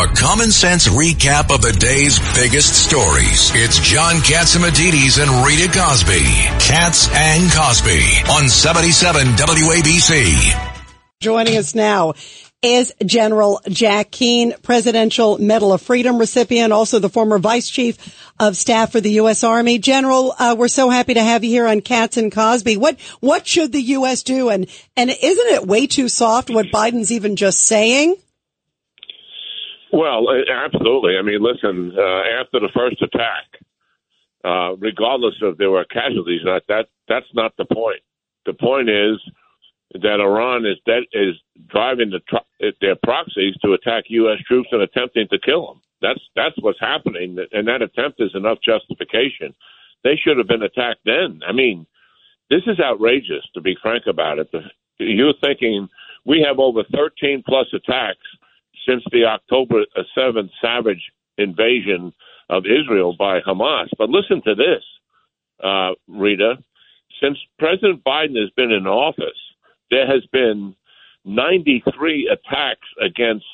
[0.00, 3.50] A common sense recap of the day's biggest stories.
[3.52, 6.24] It's John Catsimatidis and Rita Cosby.
[6.58, 8.00] Cats and Cosby
[8.32, 10.80] on 77 WABC.
[11.20, 12.14] Joining us now
[12.62, 17.98] is General Jack Keane, Presidential Medal of Freedom recipient, also the former Vice Chief
[18.38, 19.44] of Staff for the U.S.
[19.44, 19.78] Army.
[19.78, 22.78] General, uh, we're so happy to have you here on Cats and Cosby.
[22.78, 24.22] What what should the U.S.
[24.22, 24.48] do?
[24.48, 28.16] And and isn't it way too soft what Biden's even just saying?
[29.92, 31.16] Well, absolutely.
[31.18, 33.46] I mean, listen, uh, after the first attack,
[34.44, 38.00] uh, regardless of there were casualties, that that that's not the point.
[38.46, 39.18] The point is
[39.94, 41.34] that Iran is that is
[41.68, 44.38] driving the, their proxies to attack U.S.
[44.46, 45.80] troops and attempting to kill them.
[46.00, 49.54] That's that's what's happening, and that attempt is enough justification.
[50.04, 51.40] They should have been attacked then.
[51.46, 51.86] I mean,
[52.48, 54.48] this is outrageous to be frank about it.
[54.98, 55.88] You're thinking
[56.24, 58.24] we have over 13 plus attacks
[58.88, 59.84] since the October
[60.16, 62.12] 7th savage invasion
[62.48, 63.88] of Israel by Hamas.
[63.98, 64.82] But listen to this,
[65.62, 66.58] uh, Rita.
[67.22, 69.38] Since President Biden has been in office,
[69.90, 70.74] there has been
[71.24, 73.44] 93 attacks against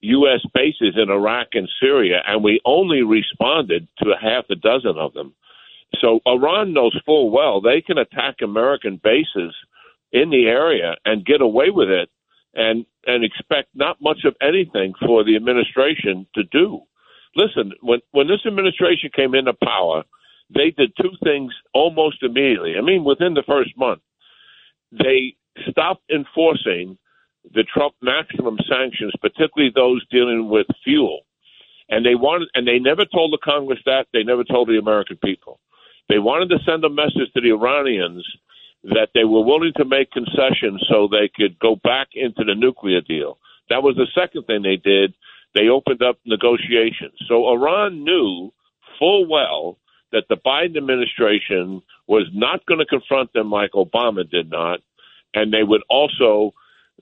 [0.00, 0.40] U.S.
[0.54, 5.12] bases in Iraq and Syria, and we only responded to a half a dozen of
[5.14, 5.34] them.
[6.00, 9.54] So Iran knows full well they can attack American bases
[10.12, 12.10] in the area and get away with it
[12.56, 16.80] and and expect not much of anything for the administration to do.
[17.36, 20.02] Listen, when when this administration came into power,
[20.52, 22.74] they did two things almost immediately.
[22.78, 24.00] I mean, within the first month,
[24.90, 25.36] they
[25.68, 26.98] stopped enforcing
[27.54, 31.20] the Trump maximum sanctions, particularly those dealing with fuel.
[31.88, 34.06] And they wanted, and they never told the Congress that.
[34.12, 35.60] They never told the American people.
[36.08, 38.26] They wanted to send a message to the Iranians
[38.86, 43.00] that they were willing to make concessions so they could go back into the nuclear
[43.00, 43.38] deal.
[43.68, 45.14] That was the second thing they did.
[45.54, 47.14] They opened up negotiations.
[47.28, 48.52] So Iran knew
[48.98, 49.78] full well
[50.12, 54.80] that the Biden administration was not going to confront them like Obama did not,
[55.34, 56.54] and they would also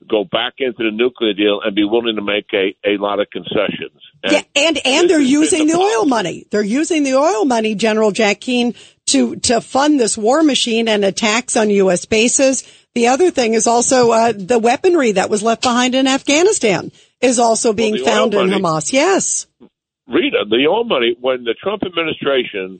[0.09, 3.27] go back into the nuclear deal and be willing to make a, a lot of
[3.29, 4.01] concessions.
[4.23, 6.45] And yeah, and, and they're using the, the oil money.
[6.49, 8.73] They're using the oil money, General Jack Keane,
[9.15, 12.05] to, to fund this war machine and attacks on U.S.
[12.05, 12.63] bases.
[12.93, 17.39] The other thing is also uh, the weaponry that was left behind in Afghanistan is
[17.39, 18.93] also being well, found in money, Hamas.
[18.93, 19.47] Yes.
[20.07, 22.79] Rita, the oil money, when the Trump administration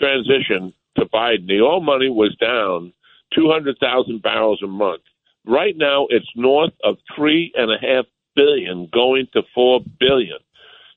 [0.00, 2.92] transitioned to Biden, the oil money was down
[3.34, 5.02] 200,000 barrels a month.
[5.46, 10.38] Right now, it's north of three and a half billion, going to four billion.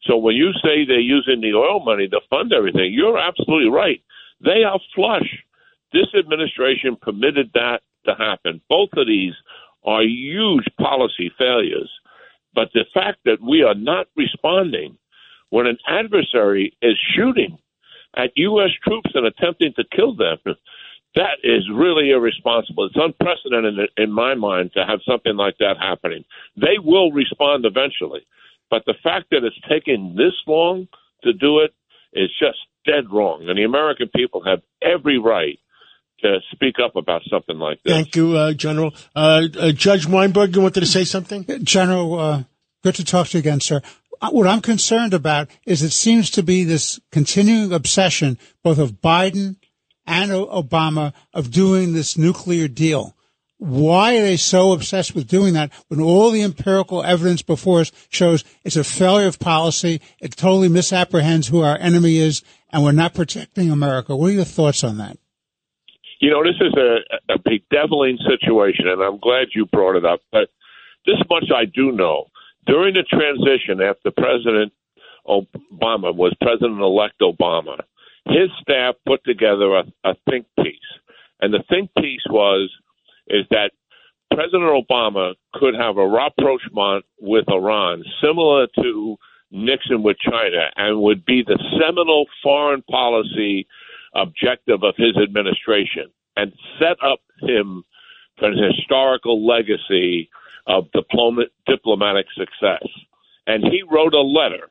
[0.04, 4.02] So when you say they're using the oil money to fund everything, you're absolutely right.
[4.44, 5.44] They are flush.
[5.92, 8.62] This administration permitted that to happen.
[8.70, 9.34] Both of these
[9.84, 11.90] are huge policy failures.
[12.54, 14.98] But the fact that we are not responding
[15.50, 17.58] when an adversary is shooting
[18.16, 18.70] at U.S.
[18.84, 20.38] troops and attempting to kill them
[21.16, 22.86] that is really irresponsible.
[22.86, 26.26] It's unprecedented in my mind to have something like that happening.
[26.56, 28.26] They will respond eventually,
[28.70, 30.88] but the fact that it's taken this long
[31.24, 31.74] to do it
[32.14, 33.48] is just dead wrong.
[33.48, 35.60] And the American people have every right
[36.22, 37.94] to speak up about something like this.
[37.94, 38.94] Thank you, uh, General.
[39.16, 41.46] Uh, uh, Judge Weinberg, you wanted to say something?
[41.64, 42.44] General, uh,
[42.84, 43.82] good to talk to you again, sir.
[44.22, 49.02] Uh, what I'm concerned about is it seems to be this continuing obsession, both of
[49.02, 49.58] Biden
[50.08, 53.16] and Obama of doing this nuclear deal.
[53.64, 57.94] Why are they so obsessed with doing that when all the empirical evidence before us
[58.10, 60.02] shows it's a failure of policy?
[60.20, 62.44] It totally misapprehends who our enemy is,
[62.74, 64.18] and we're not protecting America.
[64.18, 65.18] What are your thoughts on that?
[66.20, 70.20] You know, this is a, a bedeviling situation, and I'm glad you brought it up.
[70.30, 70.50] But
[71.06, 72.26] this much I do know.
[72.66, 74.74] During the transition after President
[75.26, 77.80] Obama was President elect Obama,
[78.26, 80.76] his staff put together a, a think piece,
[81.40, 82.70] and the think piece was
[83.28, 83.72] is that
[84.34, 89.18] President Obama could have a rapprochement with Iran, similar to
[89.52, 93.68] Nixon with China, and would be the seminal foreign policy
[94.16, 97.84] objective of his administration, and set up him
[98.40, 100.30] for an historical legacy
[100.66, 102.88] of diplomat, diplomatic success.
[103.46, 104.70] And he wrote a letter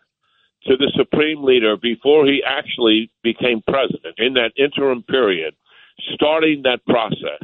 [0.65, 5.55] to the supreme leader before he actually became president in that interim period,
[6.15, 7.43] starting that process.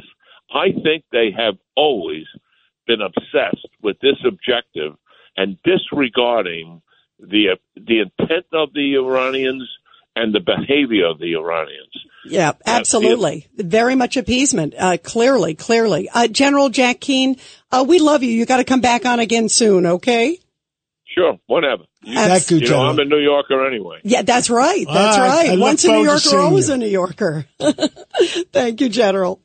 [0.53, 2.25] I think they have always
[2.87, 4.95] been obsessed with this objective
[5.37, 6.81] and disregarding
[7.19, 9.69] the the intent of the Iranians
[10.15, 11.93] and the behavior of the Iranians.
[12.25, 13.47] Yeah, absolutely.
[13.57, 14.73] Uh, Very much appeasement.
[14.77, 16.09] Uh, clearly, clearly.
[16.09, 17.37] Uh, General Jack Keane,
[17.71, 18.31] uh, we love you.
[18.31, 20.37] You got to come back on again soon, okay?
[21.05, 21.83] Sure, whenever.
[22.05, 23.99] Thank you, You know, I'm a New Yorker anyway.
[24.03, 24.85] Yeah, that's right.
[24.85, 25.59] That's I- I right.
[25.59, 26.73] Once a New Yorker, always you.
[26.75, 27.45] a New Yorker.
[28.51, 29.41] Thank you, General.